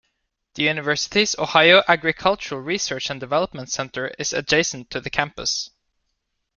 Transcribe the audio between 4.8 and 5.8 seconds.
to the campus.